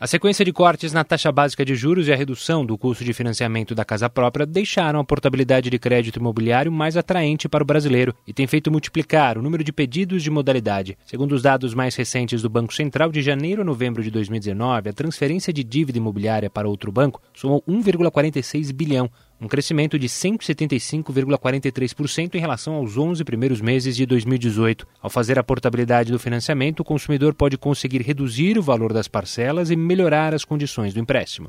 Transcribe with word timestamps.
A 0.00 0.06
sequência 0.06 0.44
de 0.44 0.52
cortes 0.52 0.92
na 0.92 1.02
taxa 1.02 1.32
básica 1.32 1.64
de 1.64 1.74
juros 1.74 2.06
e 2.06 2.12
a 2.12 2.16
redução 2.16 2.64
do 2.64 2.78
custo 2.78 3.02
de 3.02 3.12
financiamento 3.12 3.74
da 3.74 3.84
casa 3.84 4.08
própria 4.08 4.46
deixaram 4.46 5.00
a 5.00 5.04
portabilidade 5.04 5.68
de 5.68 5.76
crédito 5.76 6.20
imobiliário 6.20 6.70
mais 6.70 6.96
atraente 6.96 7.48
para 7.48 7.64
o 7.64 7.66
brasileiro 7.66 8.14
e 8.24 8.32
tem 8.32 8.46
feito 8.46 8.70
multiplicar 8.70 9.36
o 9.36 9.42
número 9.42 9.64
de 9.64 9.72
pedidos 9.72 10.22
de 10.22 10.30
modalidade. 10.30 10.96
Segundo 11.04 11.32
os 11.32 11.42
dados 11.42 11.74
mais 11.74 11.96
recentes 11.96 12.42
do 12.42 12.48
Banco 12.48 12.72
Central, 12.72 13.10
de 13.10 13.20
janeiro 13.20 13.62
a 13.62 13.64
novembro 13.64 14.00
de 14.00 14.08
2019, 14.12 14.88
a 14.88 14.92
transferência 14.92 15.52
de 15.52 15.64
dívida 15.64 15.98
imobiliária 15.98 16.48
para 16.48 16.68
outro 16.68 16.92
banco 16.92 17.20
somou 17.34 17.60
1,46 17.68 18.72
bilhão, 18.72 19.10
um 19.40 19.46
crescimento 19.46 19.96
de 19.98 20.08
175,43% 20.08 22.34
em 22.34 22.40
relação 22.40 22.74
aos 22.74 22.96
11 22.96 23.22
primeiros 23.24 23.60
meses 23.60 23.94
de 23.96 24.04
2018. 24.06 24.84
Ao 25.00 25.08
fazer 25.08 25.38
a 25.38 25.44
portabilidade 25.44 26.10
do 26.10 26.18
financiamento, 26.18 26.80
o 26.80 26.84
consumidor 26.84 27.32
pode 27.34 27.56
conseguir 27.56 28.02
reduzir 28.02 28.58
o 28.58 28.62
valor 28.62 28.92
das 28.92 29.06
parcelas 29.08 29.70
e 29.70 29.76
melhorar 29.76 30.34
as 30.34 30.44
condições 30.44 30.92
do 30.92 31.00
empréstimo. 31.00 31.48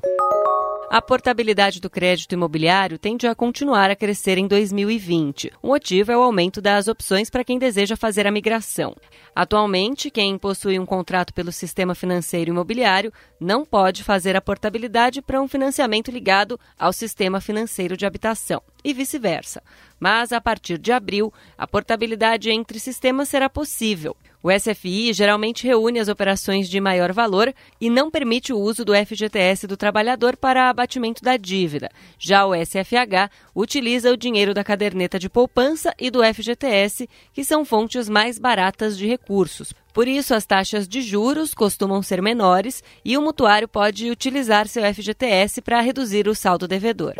A 0.92 1.04
portabilidade 1.04 1.80
do 1.80 1.88
crédito 1.88 2.34
imobiliário 2.34 2.98
tende 2.98 3.28
a 3.28 3.36
continuar 3.36 3.92
a 3.92 3.96
crescer 3.96 4.40
em 4.40 4.48
2020. 4.48 5.52
O 5.62 5.68
motivo 5.68 6.12
é 6.12 6.18
o 6.18 6.24
aumento 6.24 6.60
das 6.60 6.88
opções 6.88 7.30
para 7.30 7.44
quem 7.44 7.60
deseja 7.60 7.96
fazer 7.96 8.26
a 8.26 8.32
migração. 8.32 8.96
Atualmente, 9.36 10.10
quem 10.10 10.36
possui 10.36 10.80
um 10.80 10.88
contrato 10.88 11.32
pelo 11.32 11.52
sistema 11.52 11.94
financeiro 11.94 12.50
imobiliário 12.50 13.14
não 13.40 13.64
pode 13.64 14.04
fazer 14.04 14.36
a 14.36 14.42
portabilidade 14.42 15.22
para 15.22 15.40
um 15.40 15.48
financiamento 15.48 16.10
ligado 16.10 16.60
ao 16.78 16.92
sistema 16.92 17.40
financeiro 17.40 17.96
de 17.96 18.08
habitação 18.08 18.60
e 18.84 18.94
vice-versa. 18.94 19.62
Mas 20.00 20.32
a 20.32 20.40
partir 20.40 20.78
de 20.78 20.92
abril, 20.92 21.34
a 21.58 21.68
portabilidade 21.68 22.50
entre 22.50 22.80
sistemas 22.80 23.30
será 23.30 23.50
possível. 23.50 24.16
O 24.42 24.50
SFI 24.50 25.12
geralmente 25.12 25.68
reúne 25.68 26.00
as 26.00 26.08
operações 26.08 26.70
de 26.70 26.80
maior 26.80 27.12
valor 27.12 27.54
e 27.80 27.90
não 27.90 28.10
permite 28.10 28.54
o 28.54 28.58
uso 28.58 28.86
do 28.86 28.94
FGTS 28.96 29.68
do 29.68 29.76
trabalhador 29.76 30.38
para 30.38 30.70
abatimento 30.70 31.22
da 31.22 31.36
dívida. 31.36 31.90
Já 32.18 32.46
o 32.46 32.56
SFH 32.56 33.30
utiliza 33.54 34.12
o 34.12 34.18
dinheiro 34.18 34.54
da 34.54 34.64
caderneta 34.64 35.20
de 35.20 35.30
poupança 35.30 35.94
e 36.00 36.10
do 36.10 36.24
FGTS, 36.24 37.10
que 37.34 37.44
são 37.44 37.66
fontes 37.66 38.08
mais 38.08 38.40
baratas 38.40 38.98
de 38.98 39.06
recursos. 39.06 39.74
Por 39.94 40.08
isso, 40.08 40.34
as 40.34 40.46
taxas 40.46 40.88
de 40.88 41.02
juros 41.02 41.54
costumam 41.54 42.02
ser 42.02 42.22
menores 42.22 42.82
e 43.04 43.18
o 43.18 43.22
mutuário 43.22 43.68
pode 43.68 44.10
utilizar 44.10 44.70
seu 44.70 44.84
FGTS 44.94 45.62
para 45.62 45.82
reduzir 45.82 46.30
o 46.30 46.36
saldo 46.36 46.66
devedor. 46.66 47.16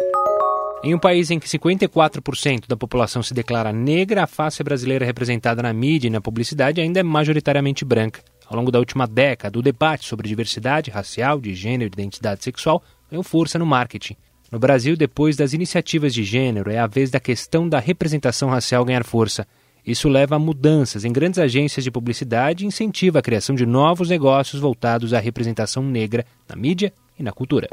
Em 0.82 0.96
um 0.96 1.00
país 1.00 1.30
em 1.30 1.40
que 1.40 1.48
54% 1.48 2.66
da 2.66 2.78
população 2.78 3.22
se 3.22 3.34
declara 3.34 3.74
negra, 3.74 4.24
a 4.24 4.28
face 4.28 4.64
brasileira 4.64 5.06
representada 5.06 5.62
na 5.62 5.74
mídia 5.74 6.08
e 6.08 6.12
na 6.12 6.22
publicidade 6.22 6.80
ainda 6.80 7.02
é 7.02 7.04
majoritariamente 7.04 7.84
branca. 7.84 8.22
Ao 8.48 8.56
longo 8.56 8.72
da 8.72 8.80
última 8.80 9.06
década, 9.06 9.60
o 9.60 9.62
debate 9.62 10.08
sobre 10.08 10.30
diversidade 10.30 10.90
racial, 10.90 11.42
de 11.42 11.54
gênero 11.54 11.92
e 11.92 11.94
identidade 11.94 12.46
sexual 12.46 12.82
ganhou 13.12 13.24
força 13.24 13.60
no 13.60 13.66
marketing. 13.66 14.16
No 14.50 14.58
Brasil, 14.58 14.96
depois 14.96 15.36
das 15.36 15.52
iniciativas 15.52 16.14
de 16.14 16.24
gênero, 16.24 16.72
é 16.72 16.80
a 16.80 16.88
vez 16.88 17.12
da 17.12 17.20
questão 17.20 17.68
da 17.68 17.78
representação 17.78 18.50
racial 18.50 18.86
ganhar 18.86 19.04
força. 19.04 19.46
Isso 19.86 20.08
leva 20.08 20.38
a 20.38 20.40
mudanças 20.40 21.04
em 21.04 21.12
grandes 21.12 21.40
agências 21.40 21.84
de 21.84 21.92
publicidade 21.92 22.64
e 22.64 22.68
incentiva 22.68 23.20
a 23.20 23.22
criação 23.22 23.54
de 23.54 23.66
novos 23.66 24.10
negócios 24.10 24.62
voltados 24.62 25.14
à 25.14 25.20
representação 25.20 25.84
negra 25.84 26.26
na 26.48 26.56
mídia 26.56 26.94
e 27.18 27.24
na 27.24 27.34
cultura. 27.34 27.68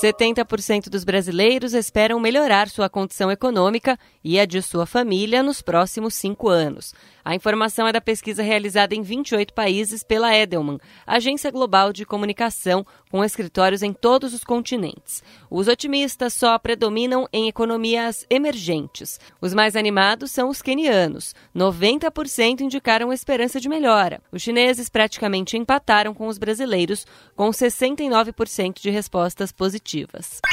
70% 0.00 0.88
dos 0.88 1.04
brasileiros 1.04 1.74
esperam 1.74 2.18
melhorar 2.18 2.70
sua 2.70 2.88
condição 2.88 3.30
econômica 3.30 3.98
e 4.24 4.40
a 4.40 4.46
de 4.46 4.62
sua 4.62 4.86
família 4.86 5.42
nos 5.42 5.60
próximos 5.60 6.14
cinco 6.14 6.48
anos. 6.48 6.94
A 7.22 7.34
informação 7.34 7.86
é 7.86 7.92
da 7.92 8.00
pesquisa 8.00 8.42
realizada 8.42 8.94
em 8.94 9.02
28 9.02 9.52
países 9.52 10.02
pela 10.02 10.34
Edelman, 10.34 10.78
agência 11.06 11.50
global 11.50 11.92
de 11.92 12.06
comunicação 12.06 12.84
com 13.10 13.22
escritórios 13.22 13.82
em 13.82 13.92
todos 13.92 14.32
os 14.32 14.42
continentes. 14.42 15.22
Os 15.50 15.68
otimistas 15.68 16.32
só 16.32 16.58
predominam 16.58 17.28
em 17.30 17.46
economias 17.46 18.24
emergentes. 18.30 19.20
Os 19.38 19.52
mais 19.52 19.76
animados 19.76 20.30
são 20.30 20.48
os 20.48 20.62
quenianos. 20.62 21.34
90% 21.54 22.62
indicaram 22.62 23.12
esperança 23.12 23.60
de 23.60 23.68
melhora. 23.68 24.22
Os 24.32 24.40
chineses 24.40 24.88
praticamente 24.88 25.58
empataram 25.58 26.14
com 26.14 26.26
os 26.26 26.38
brasileiros, 26.38 27.06
com 27.36 27.50
69% 27.50 28.80
de 28.80 28.88
respostas 28.88 29.52
positivas. 29.52 29.89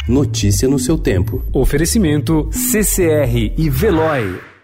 Notícia 0.07 0.67
no 0.67 0.79
seu 0.79 0.97
tempo. 0.97 1.43
Oferecimento 1.53 2.49
CCR 2.51 3.53
e 3.57 3.69
Veloy. 3.69 4.56